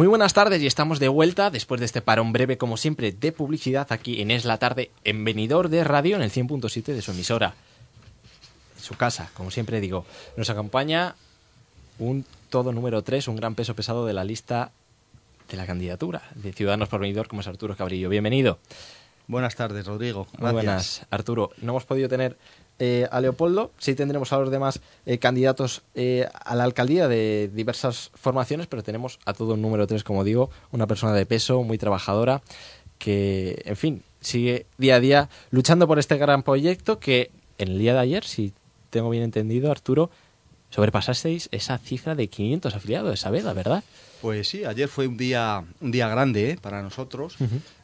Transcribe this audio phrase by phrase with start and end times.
[0.00, 3.32] Muy buenas tardes y estamos de vuelta después de este parón breve, como siempre, de
[3.32, 7.10] publicidad aquí en Es la Tarde, en Venidor de Radio, en el 100.7 de su
[7.10, 7.52] emisora.
[8.78, 10.06] En su casa, como siempre digo.
[10.38, 11.16] Nos acompaña
[11.98, 14.70] un todo número 3, un gran peso pesado de la lista
[15.50, 18.08] de la candidatura de Ciudadanos por Venidor, como es Arturo Cabrillo.
[18.08, 18.58] Bienvenido.
[19.26, 20.26] Buenas tardes, Rodrigo.
[20.38, 21.50] Muy buenas, Arturo.
[21.60, 22.38] No hemos podido tener
[22.82, 27.50] eh, a Leopoldo, sí tendremos a los demás eh, candidatos eh, a la alcaldía de
[27.52, 31.62] diversas formaciones, pero tenemos a todo el número 3, como digo, una persona de peso,
[31.62, 32.40] muy trabajadora,
[32.96, 37.78] que, en fin, sigue día a día luchando por este gran proyecto que en el
[37.78, 38.54] día de ayer, si
[38.88, 40.10] tengo bien entendido, Arturo,
[40.70, 43.84] sobrepasasteis esa cifra de 500 afiliados de Sabeda, ¿verdad?
[44.22, 47.36] Pues sí, ayer fue un día, un día grande para nosotros.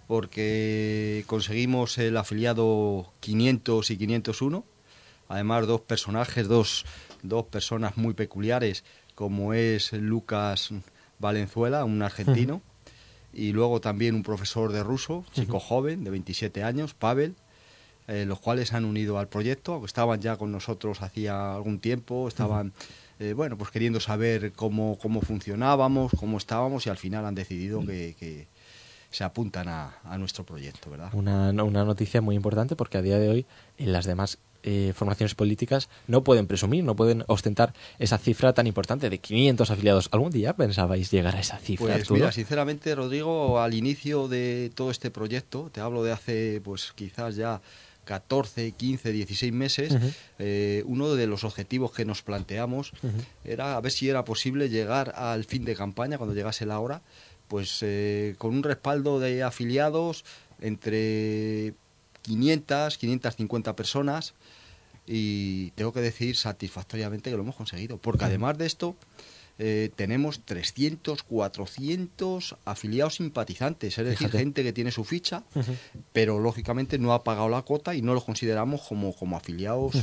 [0.07, 4.65] porque conseguimos el afiliado 500 y 501
[5.29, 6.85] además dos personajes, dos,
[7.23, 10.71] dos personas muy peculiares, como es Lucas
[11.19, 12.62] Valenzuela, un argentino,
[13.33, 17.35] y luego también un profesor de ruso, chico joven, de 27 años, Pavel,
[18.09, 22.73] eh, los cuales han unido al proyecto, estaban ya con nosotros hacía algún tiempo, estaban...
[23.19, 27.80] Eh, bueno, pues queriendo saber cómo, cómo funcionábamos, cómo estábamos y al final han decidido
[27.80, 28.47] que, que
[29.10, 31.09] se apuntan a, a, nuestro proyecto, ¿verdad?
[31.15, 33.47] Una, una noticia muy importante porque a día de hoy
[33.79, 38.66] en las demás eh, formaciones políticas no pueden presumir, no pueden ostentar esa cifra tan
[38.66, 40.09] importante de 500 afiliados.
[40.13, 41.95] ¿Algún día pensabais llegar a esa cifra?
[41.95, 46.93] Pues mira, sinceramente, Rodrigo, al inicio de todo este proyecto, te hablo de hace, pues
[46.95, 47.60] quizás ya
[48.07, 49.96] 14, 15, 16 meses,
[50.38, 52.93] eh, uno de los objetivos que nos planteamos
[53.45, 57.02] era a ver si era posible llegar al fin de campaña, cuando llegase la hora,
[57.48, 60.24] pues eh, con un respaldo de afiliados
[60.60, 61.74] entre
[62.27, 64.34] 500, 550 personas
[65.06, 68.97] y tengo que decir satisfactoriamente que lo hemos conseguido, porque además de esto
[69.59, 75.44] eh, tenemos 300, 400 afiliados simpatizantes, es decir, gente que tiene su ficha,
[76.12, 79.94] pero lógicamente no ha pagado la cuota y no los consideramos como, como afiliados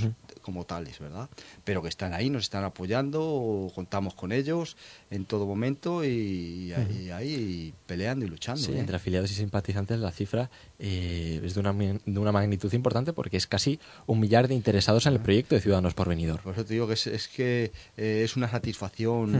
[0.44, 1.29] como tales, ¿verdad?
[1.63, 4.78] Pero que están ahí, nos están apoyando, contamos con ellos
[5.09, 6.72] en todo momento y,
[7.11, 8.61] ahí peleando y luchando.
[8.61, 8.79] Sí, ¿eh?
[8.79, 13.38] entre afiliados y simpatizantes la cifra eh, es de una, de una magnitud importante porque
[13.38, 16.41] es casi un millar de interesados en el proyecto de Ciudadanos por Venidor.
[16.41, 19.33] Por eso te digo que es, que eh, es una satisfacción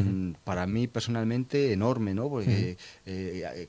[0.43, 2.29] para mí personalmente enorme, ¿no?
[2.29, 2.77] Porque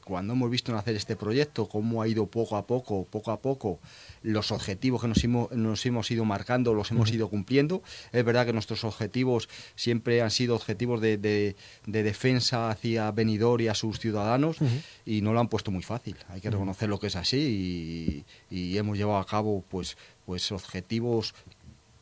[0.04, 3.80] cuando hemos visto nacer este proyecto, cómo ha ido poco a poco, poco a poco,
[4.22, 7.82] los objetivos que nos hemos, nos hemos ido marcando los hemos ido cumpliendo.
[8.12, 11.54] Es verdad que nuestros objetivos siempre han sido objetivos de, de,
[11.86, 14.56] defensa hacia Benidorm y a sus ciudadanos
[15.04, 16.16] y no lo han puesto muy fácil.
[16.28, 19.96] Hay que reconocer lo que es así y, hemos llevado a cabo pues,
[20.26, 21.34] pues objetivos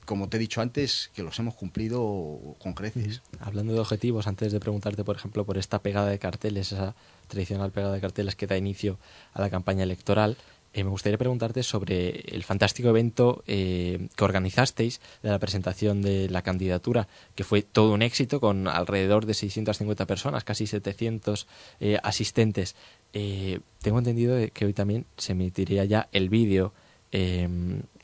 [0.04, 3.22] como te he dicho antes, que los hemos cumplido con creces.
[3.40, 6.94] Hablando de objetivos, antes de preguntarte, por ejemplo, por esta pegada de carteles, esa
[7.28, 8.98] tradicional pegada de carteles que da inicio
[9.32, 10.36] a la campaña electoral,
[10.74, 16.30] eh, me gustaría preguntarte sobre el fantástico evento eh, que organizasteis de la presentación de
[16.30, 21.46] la candidatura, que fue todo un éxito con alrededor de 650 personas, casi 700
[21.80, 22.74] eh, asistentes.
[23.12, 26.72] tengo entendido que hoy también se emitiría ya el vídeo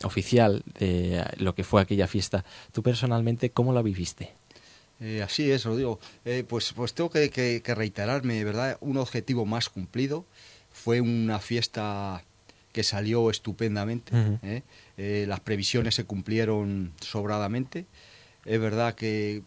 [0.04, 2.44] oficial de lo que fue aquella fiesta.
[2.72, 4.32] ¿Tú personalmente cómo la viviste?
[5.24, 6.00] así es, lo digo.
[6.48, 8.76] pues, pues tengo que, que reiterarme, ¿verdad?
[8.80, 10.24] Un objetivo más cumplido.
[10.70, 12.22] Fue una fiesta
[12.78, 14.12] que salió estupendamente.
[14.42, 14.62] ¿eh?
[14.96, 17.86] Eh, las previsiones se cumplieron sobradamente.
[18.44, 19.42] Es verdad que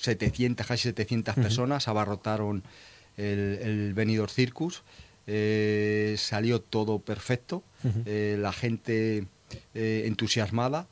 [0.00, 2.62] 700, casi 700 personas abarrotaron
[3.16, 4.82] el, el Benidorm Circus.
[5.28, 7.62] Eh, salió todo perfecto.
[8.04, 9.26] la gente
[9.74, 10.88] entusiasmada.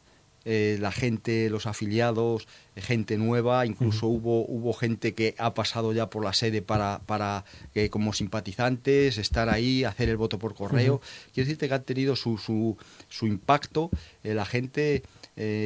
[0.49, 2.47] Eh, la gente, los afiliados,
[2.77, 7.45] gente nueva, incluso hubo, hubo gente que ha pasado ya por la sede para, para
[7.75, 11.01] eh, como simpatizantes, estar ahí, hacer el voto por correo.
[11.35, 12.77] Quiero decirte que ha tenido su, su,
[13.09, 13.91] su impacto,
[14.23, 15.03] eh, la gente...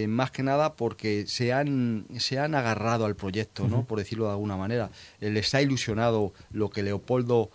[0.09, 3.85] más que nada porque se han, se han agarrado al proyecto, ¿no?
[3.85, 4.91] por decirlo de alguna manera.
[5.21, 7.51] les ha ilusionado lo que Leopoldo,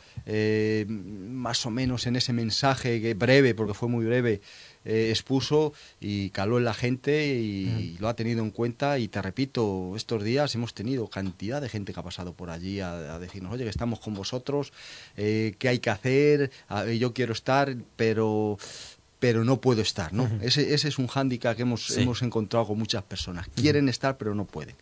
[0.88, 4.42] más o menos en ese mensaje que breve, porque fue muy breve,
[4.86, 9.00] eh, expuso y caló en la gente y, lo ha tenido en cuenta.
[9.00, 12.80] Y te repito, estos días hemos tenido cantidad de gente que ha pasado por allí
[12.80, 14.74] a, decirnos, oye, que estamos con vosotros,
[15.18, 16.52] eh, qué hay que hacer,
[17.00, 18.58] yo quiero estar, pero
[19.20, 20.30] pero no puedo estar, ¿no?
[20.42, 23.48] ese, ese, es un hándicap que hemos, hemos encontrado con muchas personas.
[23.56, 24.76] Quieren estar, pero no pueden.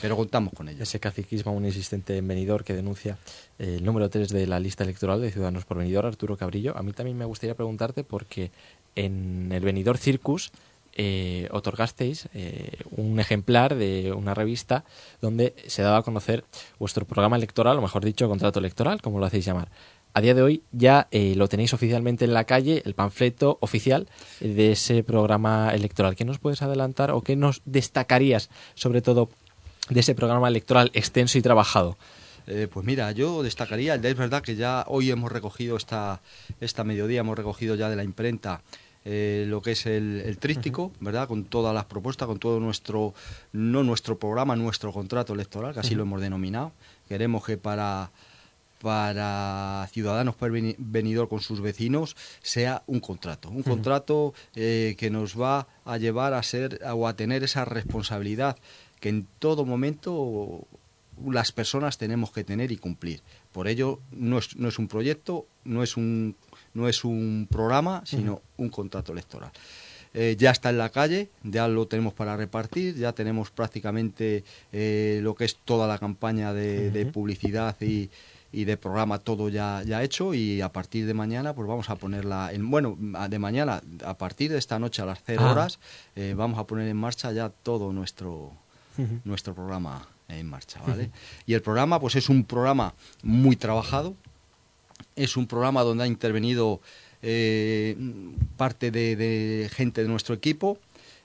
[0.00, 0.82] Pero contamos con ellos.
[0.82, 3.18] Ese caciquismo un insistente en Benidorm que denuncia
[3.58, 6.76] eh, el número 3 de la lista electoral de Ciudadanos por Benidorm, Arturo Cabrillo.
[6.76, 8.50] A mí también me gustaría preguntarte porque
[8.94, 10.52] en el Benidorm Circus
[10.92, 14.84] eh, otorgasteis eh, un ejemplar de una revista
[15.20, 16.44] donde se daba a conocer
[16.78, 19.68] vuestro programa electoral, o mejor dicho, contrato electoral, como lo hacéis llamar.
[20.12, 24.08] A día de hoy ya eh, lo tenéis oficialmente en la calle, el panfleto oficial
[24.40, 26.16] de ese programa electoral.
[26.16, 29.30] ¿Qué nos puedes adelantar o qué nos destacarías, sobre todo,
[29.88, 31.96] de ese programa electoral extenso y trabajado?
[32.72, 36.20] pues mira, yo destacaría, es verdad que ya hoy hemos recogido esta,
[36.60, 38.62] esta mediodía, hemos recogido ya de la imprenta
[39.04, 41.26] eh, lo que es el, trístico, ¿verdad?
[41.26, 43.14] Con todas las propuestas, con todo nuestro,
[43.52, 46.72] no nuestro programa, nuestro contrato electoral, que así lo hemos denominado.
[47.08, 48.10] Queremos que para
[48.80, 50.36] para Ciudadanos
[50.78, 56.34] Venidor con sus vecinos sea un contrato, un contrato eh, que nos va a llevar
[56.34, 58.56] a ser o a tener esa responsabilidad
[59.00, 60.66] que en todo momento
[61.26, 63.20] las personas tenemos que tener y cumplir.
[63.52, 66.36] Por ello, no es, no es un proyecto, no es un
[66.72, 69.50] no es un programa, sino un contrato electoral.
[70.12, 75.20] Eh, ya está en la calle, ya lo tenemos para repartir, ya tenemos prácticamente eh,
[75.22, 78.10] lo que es toda la campaña de, publicidad y,
[78.52, 82.52] de programa todo ya, ya hecho y a partir de mañana pues vamos a ponerla
[82.52, 85.52] en bueno de mañana a partir de esta noche a las 0 ah.
[85.52, 85.78] horas
[86.16, 88.52] eh, vamos a poner en marcha ya todo nuestro
[89.24, 91.10] nuestro programa en marcha vale
[91.46, 92.92] y el programa pues es un programa
[93.22, 94.14] muy trabajado
[95.16, 96.80] es un programa donde ha intervenido
[97.22, 97.96] eh,
[98.56, 100.78] parte de, gente de nuestro equipo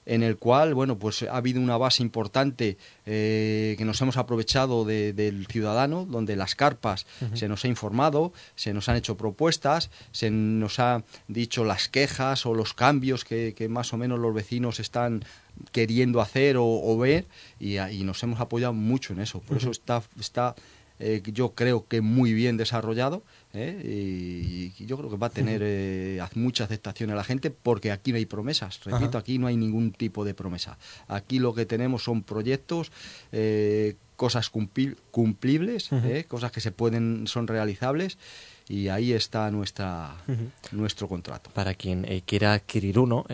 [0.05, 4.85] en el cual bueno pues ha habido una base importante eh, que nos hemos aprovechado
[4.85, 10.29] del ciudadano donde las carpas se nos ha informado se nos han hecho propuestas se
[10.31, 15.23] nos ha dicho las quejas o los cambios que, más o menos los vecinos están
[15.71, 17.25] queriendo hacer o, ver
[17.59, 19.39] y, nos hemos apoyado mucho en eso.
[19.39, 20.55] Por eso está está
[20.99, 23.81] eh, yo creo que muy bien desarrollado ¿eh?
[23.83, 28.11] y, yo creo que va a tener eh, mucha aceptación a la gente porque aquí
[28.11, 30.77] no hay promesas, repito, aquí no hay ningún tipo de promesa.
[31.07, 32.91] Aquí lo que tenemos son proyectos,
[33.31, 35.89] eh, cosas cumplibles,
[36.27, 38.17] cosas que se pueden, son realizables
[38.69, 40.15] y ahí está nuestra
[40.71, 41.49] nuestro contrato.
[41.53, 43.25] Para quien quiera adquirir uno,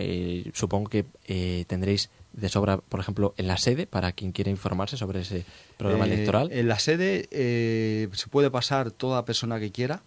[0.54, 5.22] supongo que tendréis de sobra, por ejemplo, en la sede, para quien quiera informarse sobre
[5.22, 5.46] ese
[5.78, 6.52] programa eh, electoral?
[6.52, 10.02] En la sede eh, se puede pasar toda persona que quiera,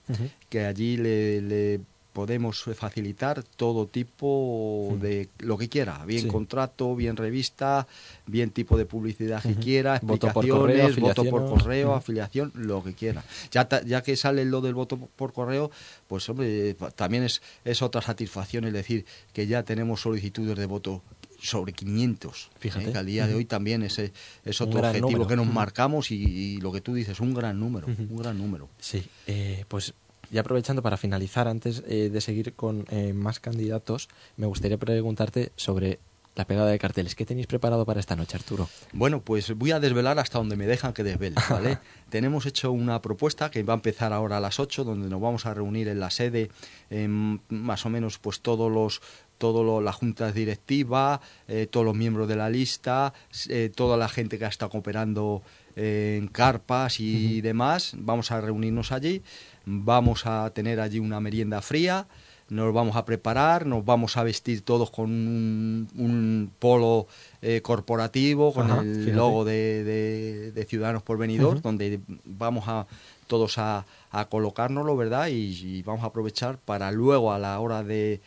[0.48, 1.80] que allí le,
[2.14, 7.88] podemos facilitar todo tipo de lo que quiera, bien contrato, bien revista,
[8.26, 13.24] bien tipo de publicidad que quiera, explicaciones, voto por correo, afiliación, lo que quiera.
[13.50, 15.72] Ya, ya que sale lo del voto por correo,
[16.06, 21.02] pues hombre, también es, es otra satisfacción, es decir, que ya tenemos solicitudes de voto
[21.44, 22.50] sobre 500.
[22.58, 22.90] Fíjate.
[22.90, 22.96] ¿eh?
[22.96, 24.12] al día de hoy también ese
[24.44, 28.16] es otro objetivo que nos marcamos y, lo que tú dices, un gran número, un
[28.16, 28.68] gran número.
[28.78, 29.94] Sí, eh, pues
[30.30, 36.00] ya aprovechando para finalizar, antes eh, de seguir con más candidatos, me gustaría preguntarte sobre
[36.34, 37.14] la pegada de carteles.
[37.14, 38.68] ¿Qué tenéis preparado para esta noche, Arturo?
[38.92, 41.78] Bueno, pues voy a desvelar hasta donde me dejan que desvele, ¿vale?
[42.08, 45.46] Tenemos hecho una propuesta que va a empezar ahora a las 8, donde nos vamos
[45.46, 46.50] a reunir en la sede,
[47.48, 49.00] más o menos pues todos los
[49.38, 53.12] toda la junta directiva, eh, todos los miembros de la lista,
[53.48, 55.42] eh, toda la gente que ha estado cooperando
[55.76, 57.94] eh, en carpas y demás.
[57.98, 59.22] Vamos a reunirnos allí,
[59.64, 62.06] vamos a tener allí una merienda fría,
[62.48, 67.06] nos vamos a preparar, nos vamos a vestir todos con un, polo
[67.62, 72.86] corporativo, con el logo de, Ciudadanos por Venidor, donde vamos a
[73.26, 75.28] todos a, a colocárnoslo, ¿verdad?
[75.28, 78.20] y vamos a aprovechar para luego a la hora de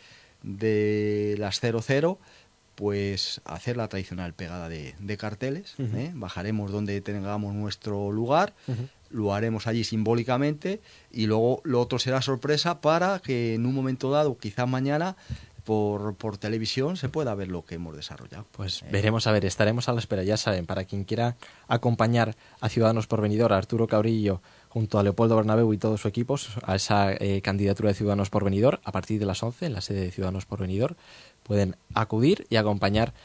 [0.48, 2.20] de las 00
[2.75, 5.74] pues hacer la tradicional pegada de, carteles.
[5.80, 6.12] ¿eh?
[6.13, 8.54] Bajaremos donde tengamos nuestro lugar,
[9.10, 14.12] lo haremos allí simbólicamente y luego lo otro será sorpresa para que en un momento
[14.12, 15.18] dado, quizás mañana,
[15.68, 18.46] por, por televisión se pueda ver lo que hemos desarrollado.
[18.54, 18.89] Pues ¿Eh?
[18.89, 21.36] veremos a ver, estaremos a la espera, ya saben, para quien quiera
[21.68, 24.42] acompañar a Ciudadanos por Venidor, Arturo Cabrillo,
[24.77, 28.43] junto a Leopoldo Bernabeu y todo su equipo a esa eh, candidatura de Ciudadanos por
[28.43, 30.96] Venidor a partir de las 11 en la sede de Ciudadanos por Venidor.
[31.41, 33.15] Pueden acudir y acompañar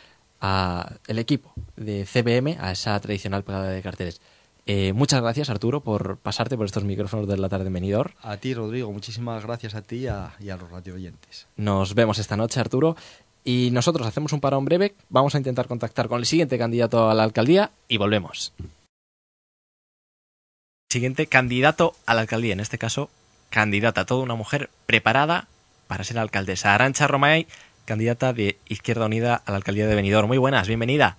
[0.41, 4.23] al equipo de CBM a esa tradicional pegada de carteles.
[4.65, 8.13] Eh, muchas gracias, Arturo, por pasarte por estos micrófonos de la tarde en Venidor.
[8.23, 11.49] A ti, Rodrigo, muchísimas gracias a ti y a, y a los radio oyentes.
[11.57, 12.97] Nos vemos esta noche, Arturo.
[13.45, 14.95] Y nosotros hacemos un parón breve.
[15.11, 18.55] Vamos a intentar contactar con el siguiente candidato a la alcaldía y volvemos
[20.93, 23.11] siguiente candidato a la alcaldía, en este caso
[23.51, 25.49] candidata, toda una mujer preparada
[25.89, 26.75] para ser alcaldesa.
[26.75, 27.47] Arancha Romay,
[27.85, 30.29] candidata de Izquierda Unida a la alcaldía de Benidorm.
[30.29, 31.17] Muy buenas, bienvenida.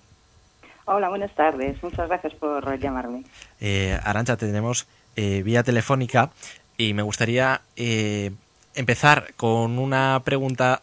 [0.86, 1.82] Hola, buenas tardes.
[1.82, 3.24] Muchas gracias por llamarme.
[3.60, 6.30] Eh, Arancha, tenemos eh, vía telefónica
[6.76, 8.32] y me gustaría eh,
[8.74, 10.82] empezar con una pregunta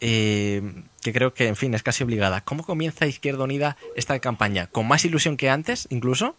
[0.00, 2.40] que creo que, en fin, es casi obligada.
[2.42, 4.68] ¿Cómo comienza Izquierda Unida esta campaña?
[4.68, 6.36] ¿Con más ilusión que antes, incluso?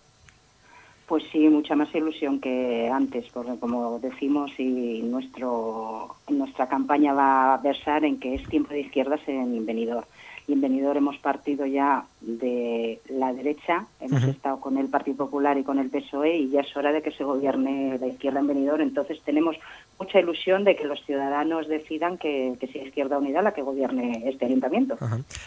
[1.09, 7.55] Pues sí, mucha más ilusión que antes, porque como decimos, y nuestro, nuestra campaña va
[7.55, 10.05] a versar en que es tiempo de izquierdas en Benidorm.
[10.49, 15.59] Y en Benidorm hemos partido ya de la derecha, hemos estado con el Partido Popular
[15.59, 18.47] y con el PSOE y ya es hora de que se gobierne la izquierda en
[18.47, 18.81] Benidorm.
[18.81, 19.57] Entonces tenemos
[19.99, 24.45] mucha ilusión de que los ciudadanos decidan que, sea Izquierda Unida la que gobierne este
[24.45, 24.97] ayuntamiento.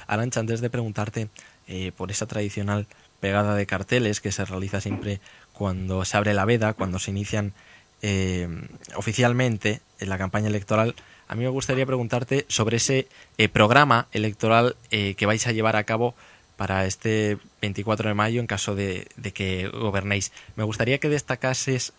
[0.06, 1.26] Arancha, antes de preguntarte
[1.66, 2.86] eh, por esa tradicional
[3.18, 5.18] pegada de carteles que se realiza siempre
[5.52, 7.54] cuando se abre la veda, cuando se inician
[8.02, 8.46] eh,
[8.94, 10.94] oficialmente en la campaña electoral,
[11.32, 13.08] a mí me gustaría preguntarte sobre ese
[13.38, 16.14] eh, programa electoral eh, que vais a llevar a cabo
[16.58, 20.30] para este 24 de mayo en caso de, que gobernéis.
[20.56, 21.94] Me gustaría que destacases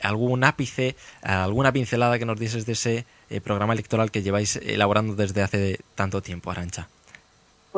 [0.00, 3.06] algún ápice, alguna pincelada que nos dieses de ese
[3.42, 6.88] programa electoral que lleváis elaborando desde hace tanto tiempo, Arancha.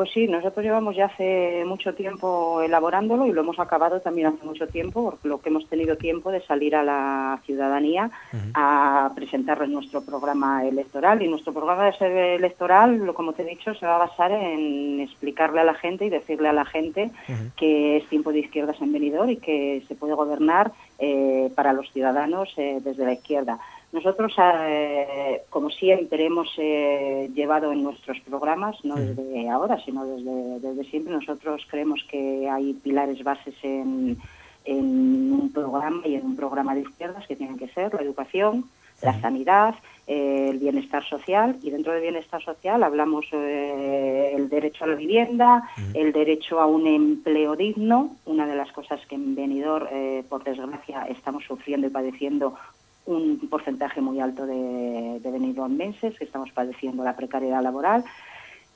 [0.01, 4.43] Pues sí, nosotros llevamos ya hace mucho tiempo elaborándolo y lo hemos acabado también hace
[4.43, 8.09] mucho tiempo, porque lo que hemos tenido tiempo de salir a la ciudadanía
[8.55, 11.21] a presentarles nuestro programa electoral.
[11.21, 15.65] Y nuestro programa electoral, como te he dicho, se va a basar en explicarle a
[15.65, 17.11] la gente y decirle a la gente
[17.55, 21.91] que es tiempo de izquierdas en venidor y que se puede gobernar eh, para los
[21.91, 23.59] ciudadanos eh, desde la izquierda.
[23.91, 30.59] Nosotros, eh, como siempre hemos eh, llevado en nuestros programas, no desde ahora, sino desde,
[30.59, 34.17] desde siempre, nosotros creemos que hay pilares bases en,
[34.63, 38.65] en un programa y en un programa de izquierdas que tienen que ser la educación,
[39.01, 39.75] la sanidad,
[40.07, 44.95] eh, el bienestar social y dentro del bienestar social hablamos eh, el derecho a la
[44.95, 50.23] vivienda, el derecho a un empleo digno, una de las cosas que en Benidorm, eh,
[50.27, 52.55] por desgracia, estamos sufriendo y padeciendo
[53.05, 58.03] un porcentaje muy alto de, de meses que estamos padeciendo la precariedad laboral.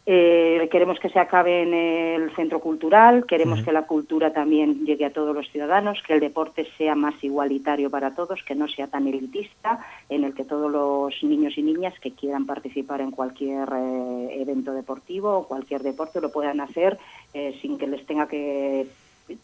[0.07, 5.03] Eh, queremos que se acabe en el centro cultural, queremos que la cultura también llegue
[5.03, 8.85] a todos los ciudadanos, que el deporte sea más igualitario para todos, que no sea
[8.85, 13.67] tan elitista, en el que todos los niños y niñas que quieran participar en cualquier
[13.75, 16.99] eh, evento deportivo o cualquier deporte lo puedan hacer
[17.33, 18.85] eh, sin que les tenga que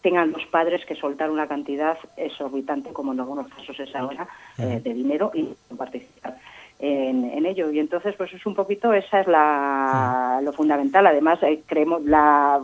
[0.01, 4.79] tengan los padres que soltar una cantidad exorbitante, como en algunos casos es ahora, eh,
[4.83, 6.37] de dinero y participar
[6.79, 7.71] en, ello.
[7.71, 11.05] Y entonces, pues es un poquito, esa es la, lo fundamental.
[11.07, 12.61] Además, eh, creemos la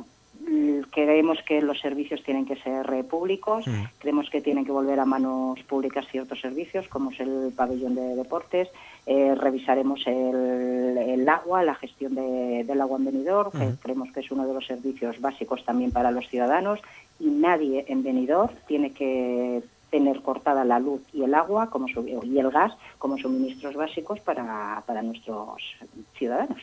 [0.92, 3.66] creemos que los servicios tienen que ser públicos,
[4.00, 8.16] creemos que tienen que volver a manos públicas ciertos servicios, como es el pabellón de
[8.16, 8.70] deportes,
[9.06, 14.48] eh, revisaremos el, agua, la gestión del agua en venidor, que creemos que es uno
[14.48, 16.80] de los servicios básicos también para los ciudadanos,
[17.20, 22.40] y nadie en venidor tiene que tener cortada la luz y el agua como y
[22.40, 25.64] el gas como suministros básicos para, para nuestros
[26.18, 26.58] ciudadanos.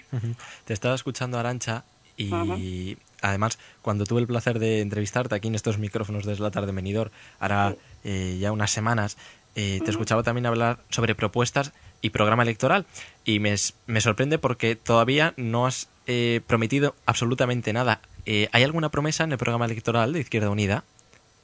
[0.64, 1.84] Te estaba escuchando, Arancha,
[2.16, 6.72] y además, cuando tuve el placer de entrevistarte aquí en estos micrófonos de la tarde
[6.72, 9.16] Menidor, hará eh, ya unas semanas,
[9.56, 12.86] eh, te escuchaba también hablar sobre propuestas y programa electoral.
[13.24, 13.54] Y me,
[13.86, 18.00] me sorprende porque todavía no has eh, prometido absolutamente nada.
[18.26, 20.84] ¿Hay alguna promesa en el programa electoral de Izquierda Unida?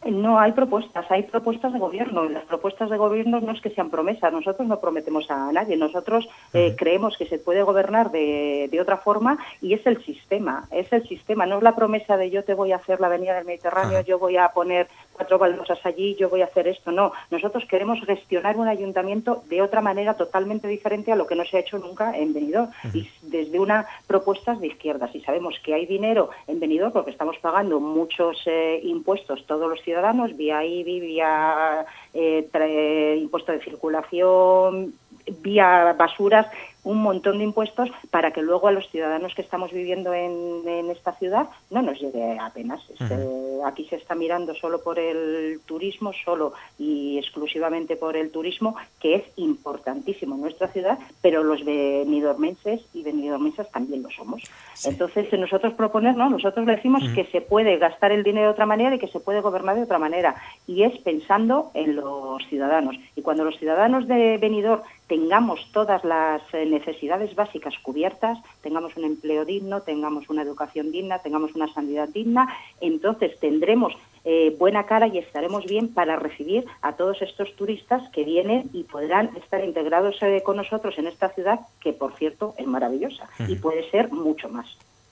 [0.07, 2.25] No, hay propuestas, hay propuestas de gobierno.
[2.25, 5.77] Y las propuestas de gobierno no es que sean promesas, nosotros no prometemos a nadie,
[5.77, 10.67] nosotros eh, creemos que se puede gobernar de, de, otra forma y es el sistema,
[10.71, 13.35] es el sistema, no es la promesa de yo te voy a hacer la avenida
[13.35, 17.13] del Mediterráneo, yo voy a poner cuatro baldosas allí, yo voy a hacer esto, no,
[17.31, 21.59] nosotros queremos gestionar un ayuntamiento de otra manera totalmente diferente a lo que no se
[21.59, 25.85] ha hecho nunca en Benidorm y desde una propuestas de izquierdas y sabemos que hay
[25.85, 31.85] dinero en Benidorm porque estamos pagando muchos eh, impuestos todos los ciudadanos, vía IBI, vía
[32.15, 34.95] eh, impuesto de circulación,
[35.43, 36.47] vía basuras,
[36.85, 41.13] un montón de impuestos para que luego a los ciudadanos que estamos viviendo en, esta
[41.15, 42.81] ciudad no nos llegue apenas.
[42.89, 43.17] Este,
[43.65, 49.17] aquí se está mirando solo por el turismo, solo y exclusivamente por el turismo, que
[49.17, 54.43] es importantísimo en nuestra ciudad, pero los benidormenses y benidormensas también lo somos.
[54.85, 58.99] Entonces, nosotros proponernos, nosotros decimos que se puede gastar el dinero de otra manera y
[58.99, 60.37] que se puede gobernar de otra manera,
[60.67, 62.97] y es pensando en los ciudadanos.
[63.17, 69.05] Y cuando los ciudadanos de Benidorm tengamos todas las eh, necesidades básicas cubiertas, tengamos un
[69.05, 72.49] empleo digno, tengamos una educación digna, tengamos una sanidad digna,
[72.81, 73.93] entonces tendremos
[74.25, 78.85] eh, buena cara y estaremos bien para recibir a todos estos turistas que vienen y
[78.85, 83.57] podrán estar integrados eh, con nosotros en esta ciudad, que por cierto es maravillosa y
[83.57, 84.69] puede ser mucho más.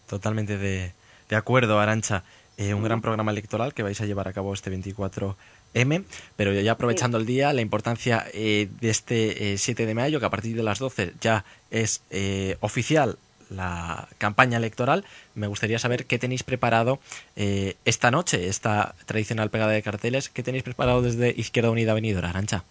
[0.07, 0.93] Totalmente de,
[1.29, 2.23] de acuerdo, Arancha.
[2.57, 5.37] un gran programa electoral que vais a llevar a cabo este 24
[5.75, 6.05] M,
[6.37, 10.27] pero ya aprovechando el día, la importancia eh, de este 7 eh, de mayo, que
[10.27, 13.19] a partir de las 12 ya es eh, oficial
[13.51, 16.99] la campaña electoral, me gustaría saber qué tenéis preparado
[17.37, 22.31] eh, esta noche, esta tradicional pegada de carteles, qué tenéis preparado desde Izquierda Unida Venidora,
[22.31, 22.65] Arancha.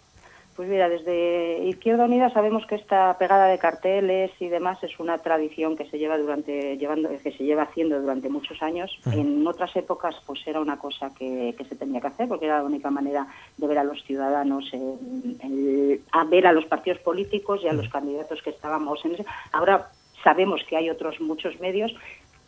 [0.58, 5.18] Pues mira, desde Izquierda Unida sabemos que esta pegada de carteles y demás es una
[5.18, 8.90] tradición que se lleva durante llevando que se lleva haciendo durante muchos años.
[9.12, 12.64] En otras épocas pues era una cosa que, se tenía que hacer porque era la
[12.64, 14.68] única manera de ver a los ciudadanos,
[16.10, 19.26] a ver a los partidos políticos y a los candidatos que estábamos en ese.
[19.52, 19.92] Ahora
[20.24, 21.94] sabemos que hay otros muchos medios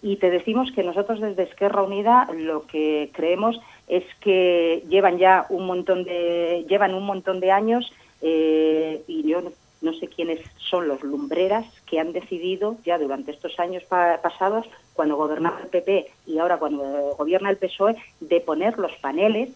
[0.03, 5.47] y te decimos que nosotros desde Esquerra Unida lo que creemos es que llevan ya
[5.51, 7.93] un montón de llevan un montón de años
[8.23, 9.43] eh, y yo
[9.83, 15.17] no sé quiénes son los lumbreras que han decidido ya durante estos años pasados cuando
[15.17, 19.51] gobernaba el PP y ahora cuando gobierna el PSOE de poner los paneles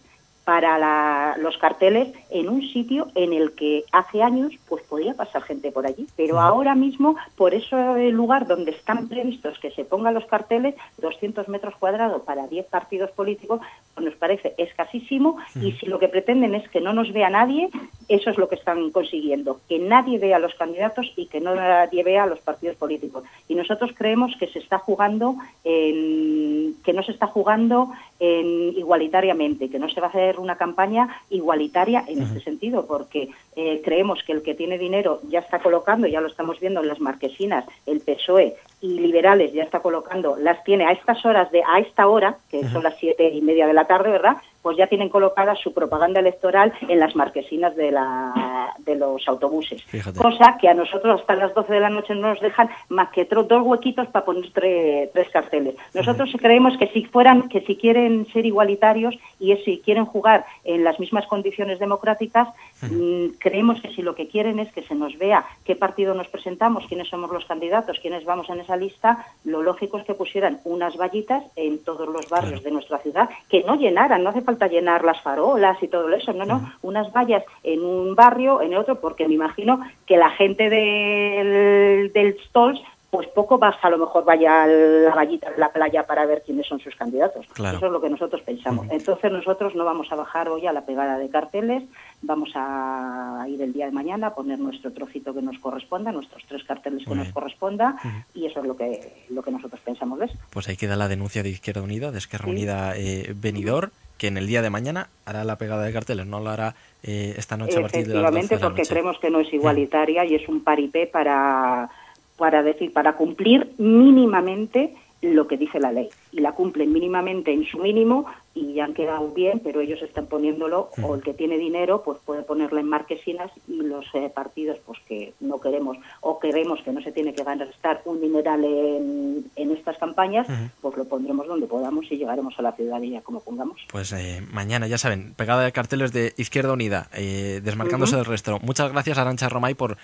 [0.45, 5.71] para los carteles en un sitio en el que hace años pues podía pasar gente
[5.71, 10.13] por allí, pero ahora mismo por eso el lugar donde están previstos que se pongan
[10.13, 13.59] los carteles, 200 metros cuadrados para 10 partidos políticos,
[14.01, 17.69] nos parece escasísimo y si lo que pretenden es que no nos vea nadie,
[18.07, 21.55] eso es lo que están consiguiendo, que nadie vea a los candidatos y que no
[21.55, 23.23] nadie vea a los partidos políticos.
[23.47, 29.69] Y nosotros creemos que se está jugando en, que no se está jugando en igualitariamente,
[29.69, 34.23] que no se va a hacer una campaña igualitaria en este sentido, porque eh, creemos
[34.23, 37.65] que el que tiene dinero ya está colocando, ya lo estamos viendo en las marquesinas,
[37.85, 42.07] el PSOE y liberales ya está colocando, las tiene a estas horas de a esta
[42.07, 44.37] hora, que son las siete y media de la tarde, ¿verdad?
[44.65, 49.83] Pues ya tienen colocada su propaganda electoral en las marquesinas de, la, de los autobuses.
[50.17, 53.25] Cosa que a nosotros hasta las 12 de la noche no nos dejan más que
[53.25, 55.75] dos huequitos para poner tres, carteles.
[55.93, 60.83] Nosotros creemos que si fueran, que si quieren ser igualitarios y si quieren jugar en
[60.83, 62.47] las mismas condiciones democráticas,
[62.81, 66.27] mm, creemos que si lo que quieren es que se nos vea qué partido nos
[66.29, 70.59] presentamos, quiénes somos los candidatos, quiénes vamos en esa lista, lo lógico es que pusieran
[70.63, 74.54] unas vallitas en todos los barrios de nuestra ciudad, que no llenaran, no hace falta
[74.67, 78.99] llenar las farolas y todo eso, no, no, unas vallas en un barrio, en otro,
[78.99, 82.79] porque me imagino que la gente del, del Stolz
[83.15, 86.43] pues poco más a lo mejor vaya a la vallita de la playa para ver
[86.45, 87.45] quiénes son sus candidatos.
[87.45, 88.87] Eso es lo que nosotros pensamos.
[88.91, 91.83] Entonces nosotros no vamos a bajar hoy a la pegada de carteles,
[92.21, 96.43] vamos a ir el día de mañana a poner nuestro trocito que nos corresponda, nuestros
[96.45, 97.95] tres carteles que nos corresponda,
[98.33, 100.35] y eso es lo que, lo que nosotros pensamos de eso.
[100.49, 104.37] Pues ahí queda la denuncia de Izquierda Unida, de Esquerra Unida eh, Venidor que en
[104.37, 107.77] el día de mañana hará la pegada de carteles, no lo hará eh, esta noche
[107.77, 110.47] a partir de las 12 de la porque creemos que no es igualitaria y es
[110.47, 111.89] un paripé para,
[112.37, 114.93] para decir, para cumplir mínimamente
[115.33, 116.09] lo que dice la ley.
[116.31, 120.27] Y la cumplen mínimamente en su mínimo y ya han quedado bien, pero ellos están
[120.27, 124.77] poniéndolo, o el que tiene dinero, pues puede ponerla en marquesinas y los eh, partidos,
[124.85, 129.45] pues que no queremos, o queremos que no se tiene que gastar un dineral en,
[129.57, 130.47] en estas campañas,
[130.81, 133.81] pues lo pondremos donde podamos y llegaremos a la ciudadanía como pongamos.
[133.91, 138.59] Pues eh, mañana, ya saben, pegada de carteles de Izquierda Unida, eh, desmarcándose del resto.
[138.61, 139.97] Muchas gracias, Arancha Romay, por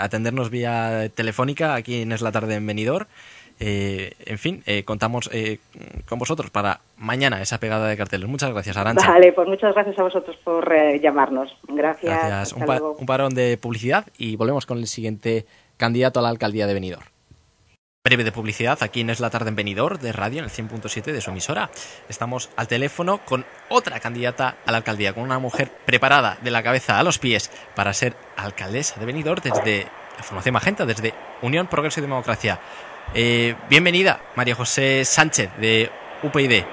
[0.00, 3.06] atendernos vía telefónica aquí en Es la Tarde en Benidorm.
[3.60, 5.58] Eh, en fin, eh, contamos eh,
[6.08, 8.28] con vosotros para mañana esa pegada de carteles.
[8.28, 9.08] Muchas gracias, Arancha.
[9.08, 11.54] Vale, pues muchas gracias a vosotros por llamarnos.
[11.68, 12.52] Gracias.
[12.52, 17.04] Un, parón de publicidad y volvemos con el siguiente candidato a la alcaldía de Benidorm.
[18.04, 21.12] Breve de publicidad aquí en Es la Tarde en Benidorm de radio en el 100.7
[21.12, 21.70] de su emisora.
[22.08, 26.64] Estamos al teléfono con otra candidata a la alcaldía, con una mujer preparada de la
[26.64, 29.86] cabeza a los pies para ser alcaldesa de Benidorm desde
[30.16, 32.58] la formación Magenta, desde Unión Progreso y Democracia.
[33.14, 35.90] Eh, bienvenida, María José Sánchez, de
[36.22, 36.64] UPyD.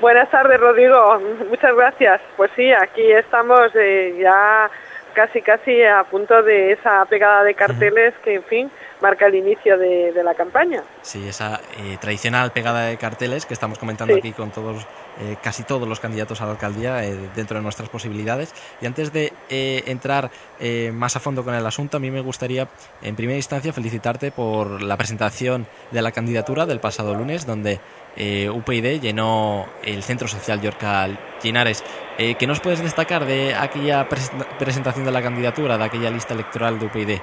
[0.00, 1.20] Buenas tardes, Rodrigo.
[1.48, 2.20] Muchas gracias.
[2.36, 4.70] Pues sí, aquí estamos eh, ya
[5.14, 8.70] casi casi a punto de esa pegada de carteles que, en fin,
[9.00, 10.82] marca el inicio de, la campaña.
[11.02, 14.86] Sí, esa eh, tradicional pegada de carteles que estamos comentando aquí con todos,
[15.20, 18.54] eh, casi todos los candidatos a la alcaldía eh, dentro de nuestras posibilidades.
[18.80, 20.30] Y antes de entrar
[20.92, 22.68] más a fondo con el asunto, a mí me gustaría,
[23.02, 27.80] en primera instancia, felicitarte por la presentación de la candidatura del pasado lunes, donde
[28.16, 31.08] UPyD llenó el Centro Social Yorca
[31.42, 31.84] Linares.
[32.16, 34.08] ¿Qué nos puedes destacar de aquella
[34.58, 37.18] presentación de la candidatura, de aquella lista electoral de UPyD?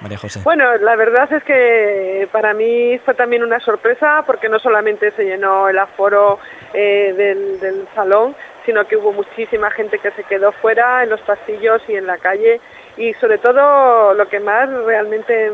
[0.00, 0.40] María José?
[0.44, 5.24] Bueno, la verdad es que para mí fue también una sorpresa porque no solamente se
[5.24, 6.38] llenó el aforo
[6.74, 11.80] eh, del, salón, sino que hubo muchísima gente que se quedó fuera en los pasillos
[11.88, 12.60] y en la calle
[12.96, 15.50] y sobre todo lo que más realmente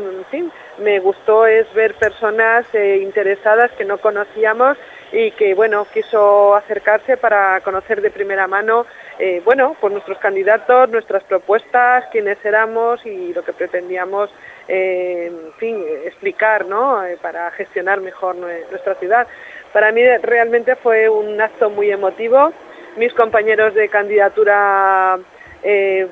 [0.79, 4.77] me gustó es ver personas eh, interesadas que no conocíamos
[5.13, 8.85] y que bueno quiso acercarse para conocer de primera mano
[9.19, 14.29] eh, bueno pues nuestros candidatos nuestras propuestas quiénes éramos y lo que pretendíamos
[14.67, 19.27] eh, fin explicar no eh, para gestionar mejor nuestra ciudad.
[19.71, 22.53] Para mí realmente fue un acto muy emotivo.
[22.95, 25.17] Mis compañeros de candidatura
[25.63, 26.05] eh,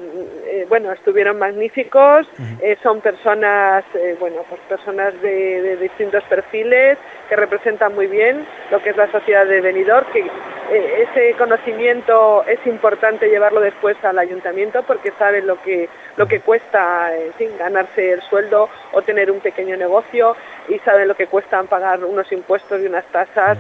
[0.46, 2.26] eh, bueno, estuvieron magníficos,
[2.62, 3.84] eh, son personas,
[4.20, 9.46] bueno, pues personas de, distintos perfiles que representan muy bien lo que es la sociedad
[9.46, 10.26] de Benidorm, que
[11.02, 17.12] ese conocimiento es importante llevarlo después al ayuntamiento porque saben lo que lo que cuesta,
[17.16, 20.36] en ganarse el sueldo o tener un pequeño negocio
[20.72, 23.58] y saben lo que cuesta pagar unos impuestos y unas tasas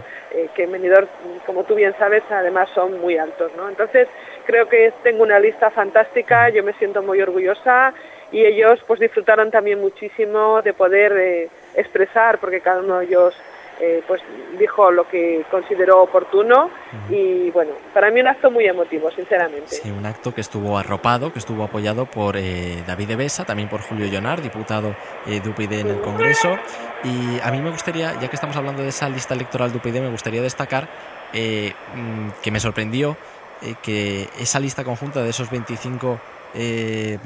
[0.55, 1.07] que en
[1.45, 3.67] como tú bien sabes, además son muy altos, ¿no?
[3.67, 4.07] Entonces,
[4.45, 7.93] creo que tengo una lista fantástica, yo me siento muy orgullosa
[8.31, 13.35] y ellos pues disfrutaron también muchísimo de poder eh, expresar, porque cada uno de ellos
[13.81, 14.21] eh, pues
[14.59, 16.69] dijo lo que consideró oportuno
[17.09, 19.67] y bueno, para mí un acto muy emotivo, sinceramente.
[19.67, 23.81] Sí, un acto que estuvo arropado, que estuvo apoyado por eh, David Besa, también por
[23.81, 26.57] Julio Llonar, diputado de UPyD en el Congreso.
[27.03, 30.01] Y a mí me gustaría, ya que estamos hablando de esa lista electoral de UPyD,
[30.01, 30.87] me gustaría destacar
[31.33, 33.17] mm, que me sorprendió
[33.61, 36.19] eh, que esa lista conjunta de esos 25
[36.55, 37.19] eh,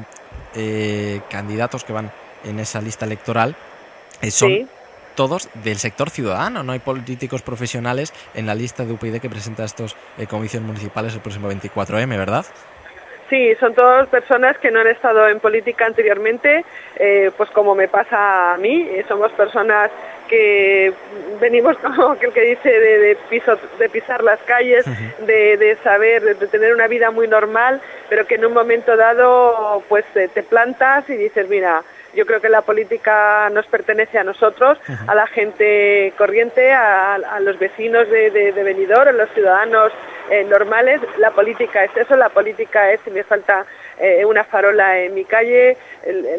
[0.53, 2.11] eh, candidatos que van
[2.43, 3.55] en esa lista electoral
[4.29, 4.69] son
[5.15, 9.63] todos del sector ciudadano, no hay políticos profesionales en la lista de UPyD que presenta
[9.63, 9.95] estos
[10.30, 12.45] comisiones municipales el próximo 24M, ¿verdad?
[13.30, 16.63] Sí, son todas personas que no han estado en política anteriormente,
[17.36, 19.89] pues como me pasa a mí, somos personas
[20.28, 20.93] que
[21.39, 24.86] venimos como el que dice de, piso, de pisar las calles,
[25.25, 30.06] de, saber, de, tener una vida muy normal, pero que en un momento dado pues
[30.13, 31.84] te, plantas y dices, mira,
[32.15, 37.60] yo creo que la política nos pertenece a nosotros, a la gente corriente, a, los
[37.60, 39.91] vecinos de, de, Benidorm, a los ciudadanos
[40.30, 41.01] eh, normales.
[41.17, 43.65] La política es eso, la política es si me falta
[43.99, 45.78] eh, una farola en mi calle,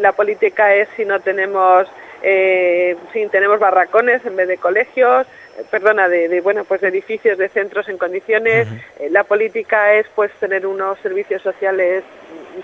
[0.01, 1.87] la política es si no tenemos
[2.23, 5.27] eh, sí, tenemos barracones en vez de colegios,
[5.59, 8.69] eh, perdona, de, bueno, pues edificios de centros en condiciones.
[9.11, 12.05] La política es pues tener unos servicios sociales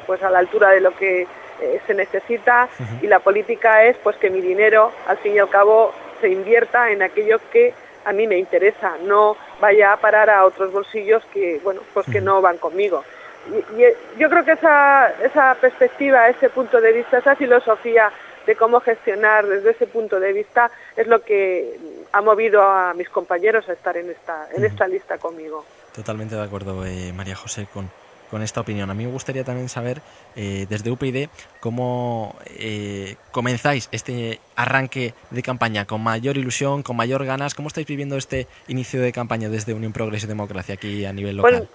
[0.07, 1.27] pues a la altura de lo que
[1.62, 2.68] eh, se necesita
[3.01, 6.90] y la política es pues que mi dinero al fin y al cabo se invierta
[6.90, 7.72] en aquello que
[8.05, 12.20] a mí me interesa, no vaya a parar a otros bolsillos que bueno, pues que
[12.20, 13.05] no van conmigo.
[13.48, 13.87] Y, y
[14.18, 18.11] yo creo que esa, esa perspectiva, ese punto de vista, esa filosofía
[18.46, 21.79] de cómo gestionar desde ese punto de vista es lo que
[22.12, 25.64] ha movido a mis compañeros a estar en esta, en esta lista conmigo.
[25.94, 27.90] Totalmente de acuerdo, eh, María José, con,
[28.32, 28.90] con esta opinión.
[28.90, 30.00] A mí me gustaría también saber,
[30.36, 31.28] eh, desde UPyD,
[31.60, 37.54] cómo eh, comenzáis este arranque de campaña, con mayor ilusión, con mayor ganas.
[37.54, 41.36] ¿Cómo estáis viviendo este inicio de campaña desde Unión Progreso y Democracia aquí a nivel
[41.36, 41.68] local?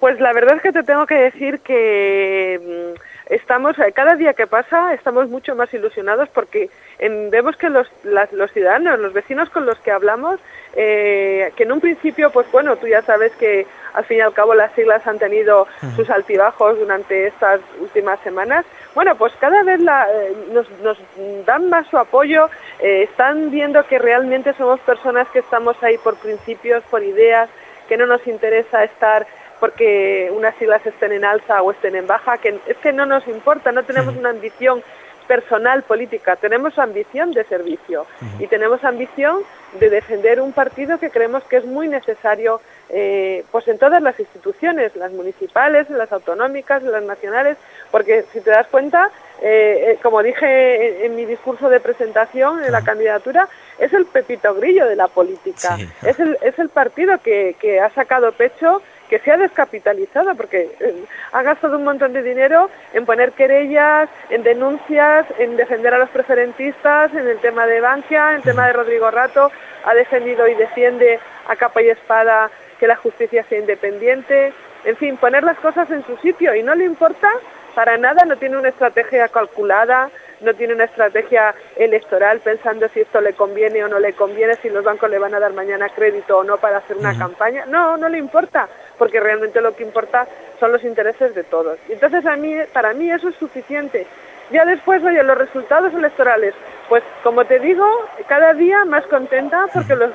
[0.00, 2.58] pues la verdad es que te tengo que decir que
[2.96, 7.86] mm, estamos, eh, cada día que pasa, estamos mucho más ilusionados porque vemos que los,
[8.04, 10.40] los ciudadanos, los vecinos con los que hablamos,
[10.74, 14.32] eh, que en un principio, pues bueno, tú ya sabes que al fin y al
[14.32, 18.64] cabo las siglas han tenido sus altibajos durante estas últimas semanas.
[18.94, 20.98] Bueno, pues cada vez la, eh, nos, nos,
[21.44, 26.82] dan más su apoyo, están viendo que realmente somos personas que estamos ahí por principios,
[26.84, 27.48] por ideas,
[27.88, 29.26] que no nos interesa estar
[29.60, 33.28] porque unas siglas estén en alza o estén en baja, que es que no nos
[33.28, 34.82] importa, no tenemos una ambición
[35.30, 38.04] personal política, tenemos ambición de servicio
[38.40, 39.44] y tenemos ambición
[39.78, 44.18] de defender un partido que creemos que es muy necesario eh, pues en todas las
[44.18, 47.58] instituciones, las municipales, las autonómicas, las nacionales,
[47.92, 49.08] porque si te das cuenta,
[49.40, 54.52] eh, eh, como dije en, mi discurso de presentación en la candidatura, es el pepito
[54.56, 59.18] grillo de la política, es, el, es el partido que, que ha sacado pecho que
[59.18, 64.44] se ha descapitalizado porque eh, ha gastado un montón de dinero en poner querellas, en
[64.44, 68.72] denuncias, en defender a los preferentistas, en el tema de Bankia, en el tema de
[68.72, 69.50] Rodrigo Rato,
[69.84, 71.18] ha defendido y defiende
[71.48, 74.52] a capa y espada que la justicia sea independiente,
[74.84, 77.28] en fin, poner las cosas en su sitio y no le importa
[77.74, 80.08] para nada, no tiene una estrategia calculada,
[80.40, 84.70] no tiene una estrategia electoral pensando si esto le conviene o no le conviene, si
[84.70, 87.66] los bancos le van a dar mañana crédito o no para hacer una campaña.
[87.66, 90.26] No, no le importa, porque realmente lo que importa
[90.58, 91.78] son los intereses de todos.
[91.88, 94.06] Y entonces a mí, para mí eso es suficiente.
[94.50, 96.54] Ya después, oye, los resultados electorales,
[96.88, 97.86] pues como te digo,
[98.26, 100.10] cada día más contenta porque los,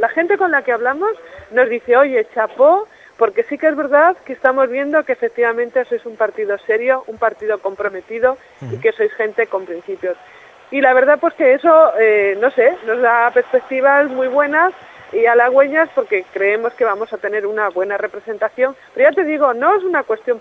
[0.00, 1.12] la gente con la que hablamos
[1.52, 6.04] nos dice, oye, chapó, porque sí que es verdad que estamos viendo que efectivamente sois
[6.04, 8.36] un partido serio, un partido comprometido
[8.70, 10.16] y que sois gente con principios.
[10.70, 14.72] Y la verdad pues que eso, eh, no sé, nos da perspectivas muy buenas
[15.12, 18.74] y halagüeñas porque creemos que vamos a tener una buena representación.
[18.94, 20.40] Pero ya te digo, no es una cuestión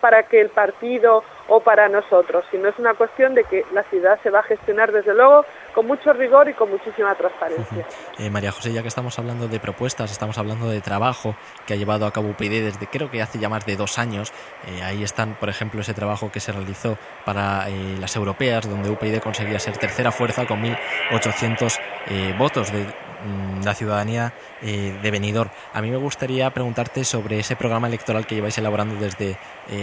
[0.00, 4.18] para que el partido o para nosotros, sino es una cuestión de que la ciudad
[4.22, 5.44] se va a gestionar desde luego
[5.76, 7.86] con mucho rigor y con muchísima transparencia.
[8.18, 11.36] Eh, María José, ya que estamos hablando de propuestas, estamos hablando de trabajo
[11.66, 14.32] que ha llevado a cabo UPyD desde creo que hace ya más de dos años.
[14.66, 18.88] Eh, ahí están, por ejemplo, ese trabajo que se realizó para eh, las europeas, donde
[18.88, 25.50] UPyD conseguía ser tercera fuerza con 1.800 votos de mm, la ciudadanía de Benidorm.
[25.74, 29.36] A mí me gustaría preguntarte sobre ese programa electoral que lleváis elaborando desde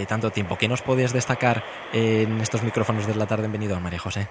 [0.08, 0.58] tanto tiempo.
[0.58, 4.27] ¿Qué nos podías destacar en estos micrófonos de la tarde en Benidorm, María José?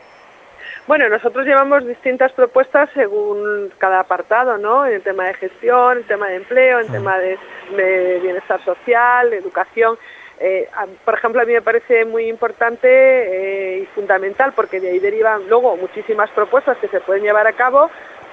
[0.87, 4.85] Bueno, nosotros llevamos distintas propuestas según cada apartado, ¿no?
[4.85, 6.93] En el tema de gestión, el tema de empleo, en el ah.
[6.93, 9.97] tema de, bienestar social, educación.
[10.41, 10.69] Eh,
[11.05, 15.49] por ejemplo, a mí me parece muy importante eh, y fundamental, porque de ahí derivan
[15.49, 17.89] luego muchísimas propuestas que se pueden llevar a cabo,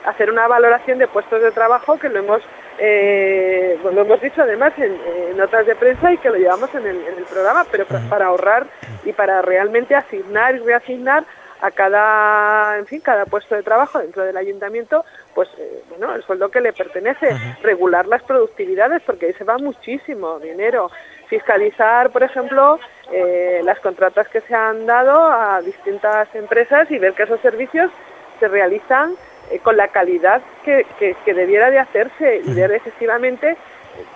[0.06, 2.42] hacer una valoración de puestos de trabajo que lo hemos
[2.80, 6.96] eh, lo hemos dicho además en, notas de prensa y que lo llevamos en el,
[6.96, 8.66] en el programa, pero para ahorrar
[9.04, 11.26] y para realmente asignar y reasignar
[11.62, 16.24] a cada, en fin, cada puesto de trabajo dentro del ayuntamiento, pues, eh, bueno, el
[16.24, 17.30] sueldo que le pertenece,
[17.62, 20.90] regular las productividades, porque ahí se va muchísimo dinero,
[21.28, 22.80] fiscalizar, por ejemplo,
[23.12, 27.92] eh, las contratas que se han dado a distintas empresas y ver que esos servicios
[28.40, 29.16] se realizan
[29.52, 33.58] eh, con la calidad que, que, debiera de hacerse y ver efectivamente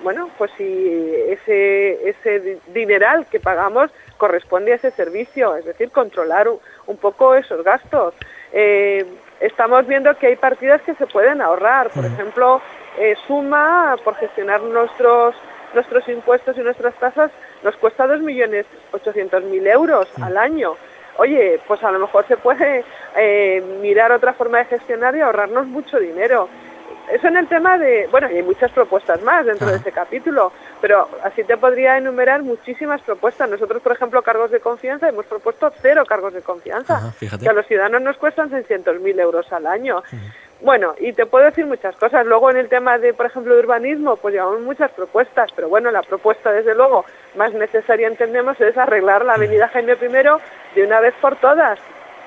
[0.02, 6.48] bueno, pues si ese, ese dineral que pagamos corresponde a ese servicio, es decir, controlar
[6.88, 8.13] un poco esos gastos.
[8.52, 9.06] Eh,
[9.39, 12.62] estamos viendo que hay partidas que se pueden ahorrar, por ejemplo,
[12.98, 15.36] eh, Suma, por gestionar nuestros
[15.74, 17.32] nuestros impuestos y nuestras tasas,
[17.63, 20.76] nos cuesta 2.800.000 euros al año.
[21.17, 22.84] Oye, pues a lo mejor se puede
[23.17, 26.50] eh, mirar otra forma de gestionar y ahorrarnos mucho dinero.
[27.13, 30.52] Eso en el tema de, bueno, y hay muchas propuestas más dentro de ese capítulo,
[30.82, 33.47] pero así te podría enumerar muchísimas propuestas.
[33.47, 37.67] Nosotros, por ejemplo, cargos de confianza, hemos propuesto cero cargos de confianza, que a los
[37.67, 40.02] ciudadanos nos cuestan 600.000 euros al año.
[40.62, 42.26] Bueno, y te puedo decir muchas cosas.
[42.26, 45.91] Luego en el tema de, por ejemplo, de urbanismo, pues llevamos muchas propuestas, pero bueno,
[45.91, 50.99] la propuesta, desde luego, más necesaria entendemos es arreglar la avenida Jaime I de una
[50.99, 51.78] vez por todas,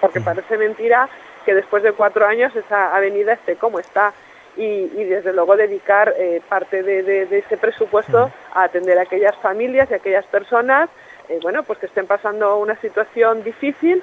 [0.00, 1.08] porque parece mentira
[1.44, 4.12] que después de cuatro años esa avenida esté como está
[4.56, 9.94] y, desde luego dedicar eh, parte de, ese presupuesto a atender a aquellas familias y
[9.94, 10.88] a aquellas personas
[11.28, 14.02] eh, bueno pues que estén pasando una situación difícil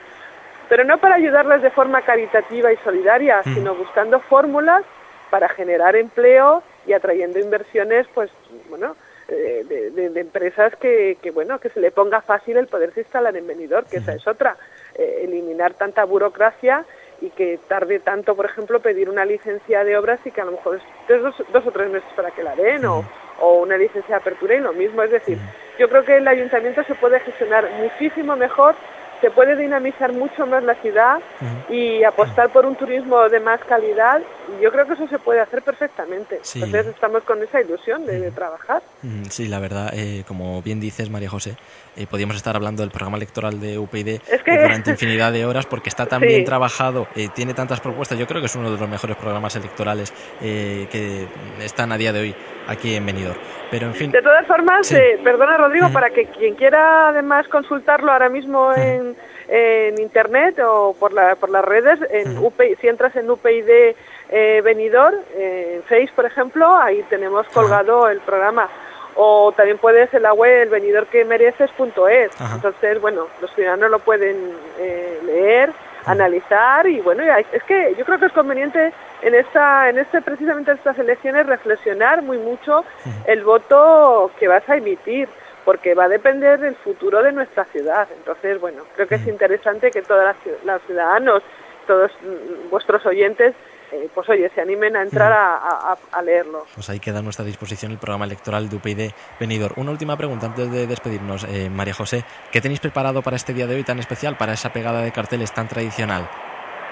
[0.70, 4.84] pero no para ayudarles de forma caritativa y solidaria sino buscando fórmulas
[5.32, 8.30] para generar empleo y atrayendo inversiones pues
[8.70, 8.96] bueno
[9.30, 13.48] eh, de, empresas que, que, bueno que se le ponga fácil el poderse instalar en
[13.48, 14.58] venidor que esa es otra.
[14.96, 16.86] Eliminar tanta burocracia
[17.24, 20.52] y que tarde tanto, por ejemplo, pedir una licencia de obras y que a lo
[20.52, 23.06] mejor es dos, dos o tres meses para que la den o,
[23.40, 25.02] o una licencia de apertura y lo mismo.
[25.04, 25.38] Es decir,
[25.80, 28.76] yo creo que el ayuntamiento se puede gestionar muchísimo mejor
[29.24, 31.22] se puede dinamizar mucho más la ciudad
[31.70, 34.22] y apostar por un turismo de más calidad.
[34.50, 36.42] Y yo creo que eso se puede hacer perfectamente.
[36.56, 38.82] Entonces estamos con esa ilusión de, trabajar.
[39.30, 41.56] Sí, la verdad, eh, como bien dices, María José,
[41.96, 46.06] eh, podríamos estar hablando del programa electoral de UPyD durante infinidad de horas porque está
[46.06, 48.20] tan bien trabajado, eh, tiene tantas propuestas.
[48.20, 51.28] Yo creo que es uno de los mejores programas electorales que
[51.62, 52.36] están a día de hoy
[52.68, 53.40] aquí en Benidorm.
[53.72, 54.12] Pero en fin.
[54.12, 59.13] De todas formas, perdona Rodrigo, para que quien quiera además consultarlo ahora mismo en
[59.48, 62.38] en, internet o por, la, por las redes, en
[62.80, 63.96] si entras en UPyD
[64.30, 68.68] eh, Venidor, en Face por ejemplo, ahí tenemos colgado el programa.
[69.16, 72.32] O también puedes en la web elvenidorquemereces.es.
[72.52, 74.36] Entonces, bueno, los ciudadanos lo pueden
[74.80, 75.72] eh, leer,
[76.06, 80.72] analizar y bueno, es que yo creo que es conveniente en esta en este precisamente
[80.72, 82.84] en estas elecciones reflexionar muy mucho
[83.26, 85.30] el voto que vas a emitir
[85.66, 88.08] porque va a depender del futuro de nuestra ciudad.
[88.16, 90.24] Entonces, bueno, creo que es interesante que todos
[90.64, 91.44] los ciudadanos,
[91.88, 93.56] todos mm, vuestros oyentes,
[93.92, 96.66] eh, pues oye, se animen a entrar a, leerlo.
[96.74, 99.74] Pues ahí queda a nuestra disposición el programa electoral de UPyD Venidor.
[99.76, 102.24] Una última pregunta antes de despedirnos, eh, María José.
[102.52, 105.54] ¿Qué tenéis preparado para este día de hoy tan especial, para esa pegada de carteles
[105.54, 106.28] tan tradicional?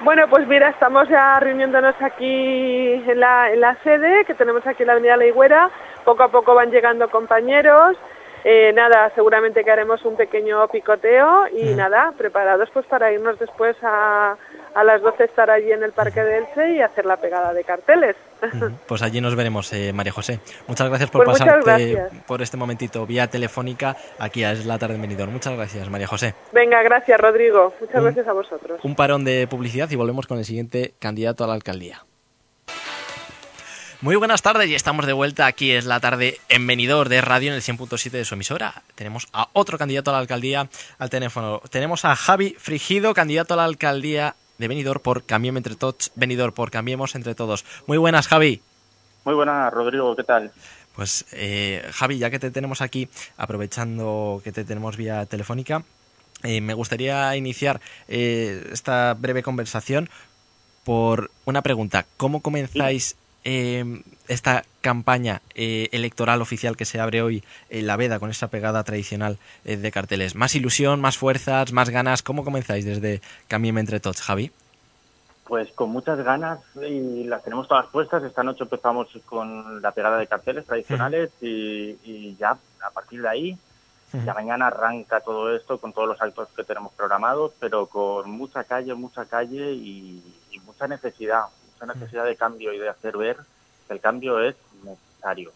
[0.04, 4.84] Bueno, pues mira, estamos ya reuniéndonos aquí en la, en la sede, que tenemos aquí
[4.84, 5.70] en la Avenida La Higuera.
[6.04, 7.98] Poco a poco van llegando compañeros.
[8.44, 13.76] Eh, nada, seguramente que haremos un pequeño picoteo y nada, preparados pues para irnos después
[13.84, 14.36] a,
[14.74, 17.64] a las 12 estar allí en el Parque de Elche y hacer la pegada de
[17.64, 18.16] carteles.
[18.88, 20.40] Pues allí nos veremos, eh, María José.
[20.68, 24.96] Muchas gracias por pues pasarte por este momentito vía telefónica aquí a Es la tarde
[24.96, 26.34] en Muchas gracias, María José.
[26.52, 27.74] Venga, gracias, Rodrigo.
[27.80, 28.80] Muchas gracias a vosotros.
[28.84, 32.04] Un parón de publicidad y volvemos con el siguiente candidato a la alcaldía.
[34.02, 35.46] Muy buenas tardes y estamos de vuelta.
[35.46, 38.82] Aquí es la tarde en Venidor de Radio en el 100.7 de su emisora.
[38.96, 41.62] Tenemos a otro candidato a la alcaldía al teléfono.
[41.70, 46.12] Tenemos a Javi Frigido, candidato a la alcaldía de Benidorm por Cambiemos entre Todos.
[46.16, 47.64] Benidorm por Cambiemos entre Todos.
[47.86, 48.64] Muy buenas, Javi.
[49.24, 50.16] Muy buenas, Rodrigo.
[50.16, 50.52] ¿Qué tal?
[50.96, 55.84] Pues eh, Javi, ya que te tenemos aquí, aprovechando que te tenemos vía telefónica,
[56.42, 60.10] eh, me gustaría iniciar eh, esta breve conversación
[60.84, 62.08] por una pregunta.
[62.18, 68.20] ¿Cómo comenzáis eh, esta campaña eh, electoral oficial que se abre hoy en la veda
[68.20, 70.36] con esa pegada tradicional eh, de carteles?
[70.36, 72.24] ¿Más ilusión, más fuerzas, más ganas?
[72.24, 74.52] ¿Cómo comenzáis desde Cambieme entre Tots, Javi?
[75.46, 78.24] Pues con muchas ganas y las tenemos todas puestas.
[78.24, 82.52] Esta noche empezamos con la pegada de carteles tradicionales y, ya
[82.82, 83.58] a partir de ahí,
[84.26, 88.64] ya mañana arranca todo esto con todos los actos que tenemos programados, pero con mucha
[88.64, 90.24] calle, mucha calle y
[90.66, 91.46] mucha necesidad,
[91.86, 93.38] necesidad de cambio y de hacer ver
[93.88, 95.52] que el cambio es necesario.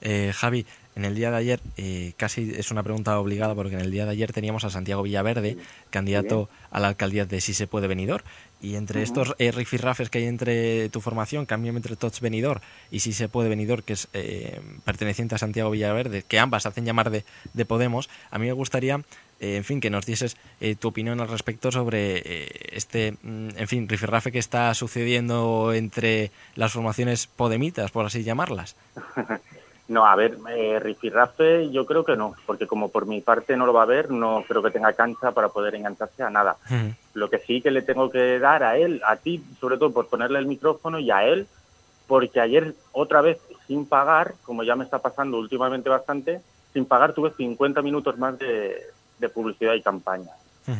[0.00, 3.80] Eh, Javi, en el día de ayer, eh, casi es una pregunta obligada porque en
[3.80, 5.56] el día de ayer teníamos a Santiago Villaverde,
[5.90, 8.22] candidato a la alcaldía de Si se puede venidor.
[8.60, 13.00] Y entre estos eh, rifirrafes que hay entre tu formación, Cambio entre Tots Venidor y
[13.00, 17.10] Si se puede venidor, que es eh, perteneciente a Santiago Villaverde, que ambas hacen llamar
[17.10, 19.02] de, de Podemos, a mí me gustaría
[19.40, 23.48] eh, en fin, que nos dieses eh, tu opinión al respecto sobre eh, este, mm,
[23.56, 28.76] en fin, rifirrafe que está sucediendo entre las formaciones podemitas, por así llamarlas.
[29.86, 33.66] No, a ver, eh, rifirrafe yo creo que no, porque como por mi parte no
[33.66, 36.56] lo va a ver, no creo que tenga cancha para poder engancharse a nada.
[37.12, 40.08] Lo que sí que le tengo que dar a él, a ti, sobre todo por
[40.08, 41.46] ponerle el micrófono y a él,
[42.06, 46.40] porque ayer otra vez sin pagar, como ya me está pasando últimamente bastante,
[46.72, 48.80] sin pagar tuve 50 minutos más de,
[49.18, 50.30] de publicidad y campaña.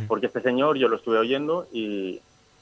[0.09, 2.21] Porque este señor yo lo estuve oyendo y,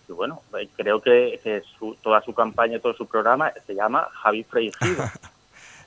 [0.09, 0.43] bueno,
[0.75, 1.63] creo que,
[2.03, 4.45] toda su campaña, todo su programa se llama Javi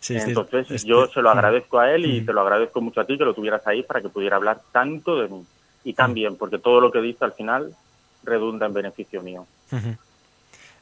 [0.10, 3.26] Entonces yo se lo agradezco a él y te lo agradezco mucho a ti que
[3.26, 5.46] lo tuvieras ahí para que pudiera hablar tanto de mí.
[5.84, 7.76] Y también, porque todo lo que dice al final
[8.24, 9.46] redunda en beneficio mío.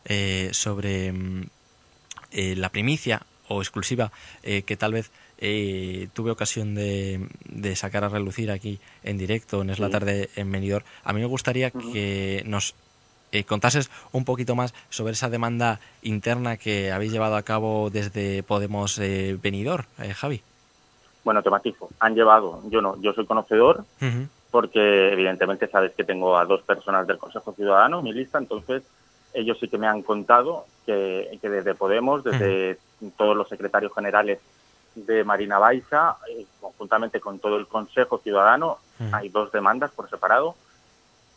[0.06, 1.44] Eh, sobre mm,
[2.32, 4.12] eh, la primicia o exclusiva
[4.44, 5.12] eh, que tal vez
[6.14, 7.28] tuve ocasión de,
[7.76, 10.86] sacar a relucir aquí en directo en Es la tarde en Benidorm.
[11.04, 12.76] A mí me gustaría que nos
[13.34, 18.44] eh, contases un poquito más sobre esa demanda interna que habéis llevado a cabo desde
[18.44, 20.42] Podemos eh, Benidorm, eh, Javi.
[21.24, 21.90] Bueno, te matizo.
[22.00, 23.86] Han llevado, yo no, yo soy conocedor
[24.52, 28.84] porque evidentemente sabes que tengo a dos personas del Consejo Ciudadano en mi lista, entonces
[29.34, 32.78] ellos sí que me han contado que, que desde Podemos, desde
[33.18, 34.40] todos los secretarios generales
[34.94, 38.78] de Marina Baixa, eh, conjuntamente con todo el Consejo Ciudadano,
[39.12, 40.56] hay dos demandas por separado.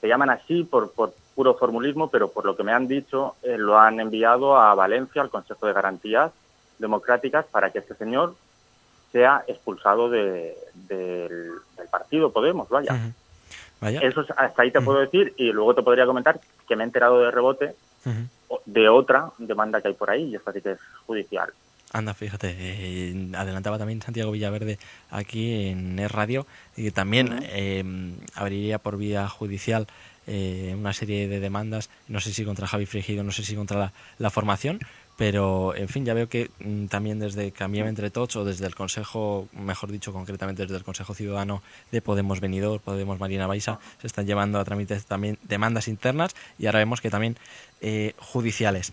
[0.02, 3.56] Se llaman así por, por puro formulismo, pero por lo que me han dicho, eh,
[3.58, 6.32] lo han enviado a Valencia, al Consejo de Garantías
[6.78, 8.34] Democráticas, para que este señor
[9.12, 10.54] sea expulsado del,
[11.90, 13.12] partido Podemos, vaya.
[13.80, 17.20] Eso hasta ahí te puedo decir y luego te podría comentar que me he enterado
[17.20, 17.76] de rebote
[18.64, 21.52] de otra demanda que hay por ahí y esta sí que es judicial.
[21.92, 24.78] Anda, fíjate, eh, adelantaba también Santiago Villaverde
[25.10, 26.46] aquí en Es Radio
[26.76, 29.86] y también em, abriría por vía judicial
[30.26, 33.92] eh, una serie de demandas, no sé si contra Javi Frigido, no sé si contra
[34.18, 34.80] la, formación,
[35.16, 38.74] pero en fin, ya veo que mm, también desde Cambiame Entre Tots o desde el
[38.74, 41.62] Consejo, mejor dicho, concretamente desde el Consejo Ciudadano
[41.92, 46.66] de Podemos Venidor, Podemos Marina Baixa, se están llevando a trámites también demandas internas y
[46.66, 47.36] ahora vemos que también
[47.80, 48.92] eh, judiciales.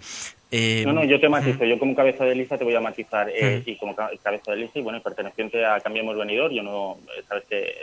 [0.55, 1.65] Eh, no, no, yo te matizo.
[1.65, 3.27] Yo como cabeza de lista te voy a matizar.
[3.27, 7.45] Eh, y como cabeza de lista y bueno, perteneciente a Cambiemos Venidor, yo no, sabes
[7.45, 7.73] que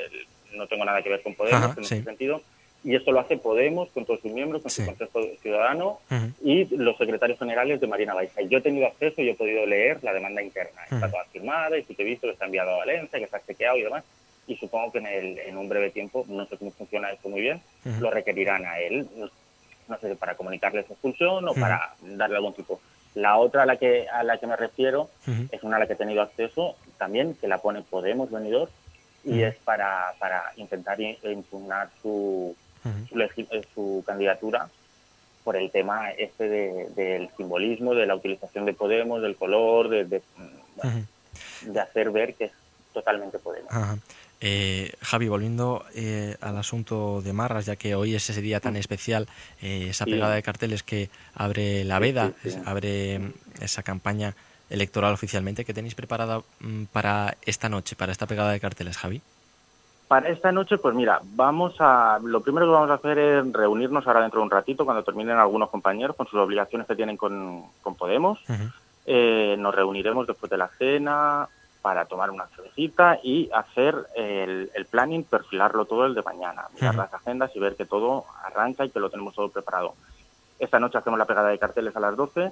[0.55, 2.41] no tengo nada que ver con Podemos en ese sentido.
[2.83, 5.99] Y esto lo hace Podemos con todos sus miembros, con su Consejo Ciudadano
[6.43, 8.41] y los secretarios generales de Marina Baixa.
[8.43, 10.83] Yo he tenido acceso y he podido leer la demanda interna.
[10.85, 13.41] Está toda firmada y si te he visto que está enviado a Valencia, que está
[13.45, 14.05] chequeado y demás.
[14.47, 17.43] Y supongo que en, el, en un breve tiempo, no sé cómo funciona esto muy
[17.43, 17.61] bien,
[18.01, 19.07] lo requerirán a él
[19.91, 22.81] no sé, para comunicarles su expulsión o para darle algún tipo.
[23.15, 25.11] La otra a la que, a la que me refiero
[25.51, 28.71] es una a la que he tenido acceso también, que la pone Podemos Venidor,
[29.25, 34.69] y es para, para intentar impugnar su, eh, su, candidatura
[35.45, 36.49] por el tema este
[36.95, 40.23] del simbolismo, de la utilización de Podemos, del color, de, de,
[41.63, 42.53] de hacer ver que es
[42.93, 43.73] totalmente Podemos.
[44.43, 48.75] Eh, Javi, volviendo eh, al asunto de Marras, ya que hoy es ese día tan
[48.77, 49.29] especial,
[49.61, 52.33] eh, esa pegada de carteles que abre la veda,
[52.65, 54.35] abre mm, esa campaña
[54.71, 59.21] electoral oficialmente, ¿qué tenéis preparada mm, para esta noche, para esta pegada de carteles, Javi?
[60.11, 64.05] Para esta noche, pues mira, vamos a, lo primero que vamos a hacer es reunirnos
[64.09, 67.67] ahora dentro de un ratito, cuando terminen algunos compañeros con sus obligaciones que tienen con,
[67.97, 68.41] Podemos.
[69.07, 71.49] eh, nos reuniremos después de la cena
[71.81, 77.15] para tomar una cervecita y hacer el, planning, perfilarlo todo el de mañana, mirar las
[77.15, 79.95] agendas y ver que todo arranca y que lo tenemos todo preparado.
[80.59, 82.51] Esta noche hacemos la pegada de carteles a las 12.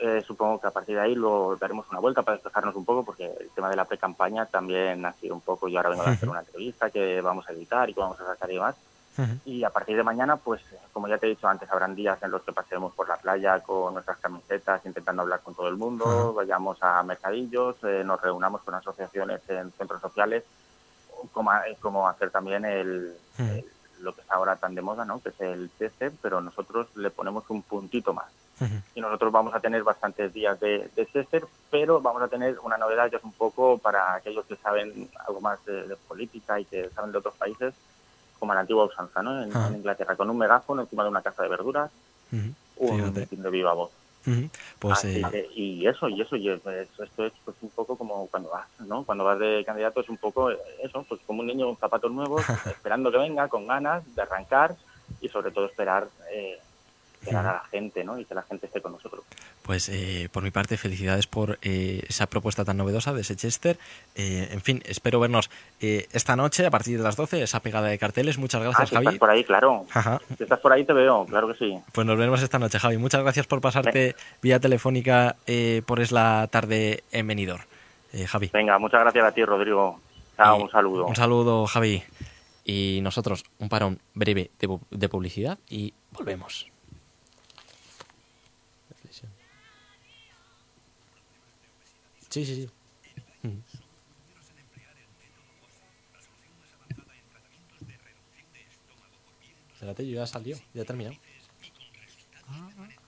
[0.00, 3.04] Eh, supongo que a partir de ahí lo daremos una vuelta para despejarnos un poco
[3.04, 6.10] porque el tema de la pre-campaña también ha sido un poco, yo ahora vengo a
[6.10, 8.76] hacer una entrevista que vamos a editar y que vamos a sacar y demás.
[9.44, 10.62] Y a partir de mañana, pues
[10.94, 13.60] como ya te he dicho antes, habrán días en los que pasemos por la playa
[13.60, 18.62] con nuestras camisetas, intentando hablar con todo el mundo, vayamos a mercadillos, eh, nos reunamos
[18.62, 20.44] con asociaciones en centros sociales,
[21.32, 21.50] como,
[21.80, 23.14] como hacer también el,
[24.00, 25.20] lo que está ahora tan de moda, ¿no?
[25.20, 28.28] que es el TC, pero nosotros le ponemos un puntito más.
[28.94, 33.08] Y nosotros vamos a tener bastantes días de, de pero vamos a tener una novedad
[33.08, 37.12] que es un poco para aquellos que saben algo más de política y que saben
[37.12, 37.74] de otros países,
[38.38, 39.42] como la antigua usanza, ¿no?
[39.42, 41.90] En, Inglaterra, con un megáfono encima de una caja de verduras,
[42.76, 43.90] un de viva voz.
[44.78, 48.68] pues, eh, y eso, y eso, y esto es pues, un poco como cuando vas,
[48.80, 49.04] ¿no?
[49.04, 52.42] Cuando vas de candidato es un poco eso, pues como un niño con zapatos nuevos,
[52.66, 54.76] esperando que venga, con ganas de arrancar
[55.20, 56.58] y sobre todo esperar eh,
[57.28, 58.18] a la gente, ¿no?
[58.18, 59.24] Y que la gente esté con nosotros.
[59.62, 63.78] Pues eh, por mi parte, felicidades por eh, esa propuesta tan novedosa de Sechester.
[64.14, 65.50] Eh, en fin, espero vernos
[65.80, 68.38] eh, esta noche a partir de las 12, esa pegada de carteles.
[68.38, 69.06] Muchas gracias, ah, si Javi.
[69.06, 69.86] Estás por ahí, claro.
[70.36, 71.78] Si estás por ahí, te veo, claro que sí.
[71.92, 72.96] Pues nos vemos esta noche, Javi.
[72.96, 75.36] Muchas gracias por pasarte vía telefónica
[75.86, 77.62] por Es la Tarde en Benidorm.
[78.26, 78.50] Javi.
[78.52, 80.00] Venga, muchas gracias a ti, Rodrigo.
[80.36, 81.06] Chao, un saludo.
[81.06, 82.02] Un saludo, Javi.
[82.64, 84.50] Y nosotros, un parón breve
[84.90, 86.70] de publicidad y volvemos.
[92.30, 92.70] Sí, sí, sí.
[99.72, 101.10] Espérate, yo ya salió, ya terminó.
[102.46, 102.99] Ah, ah.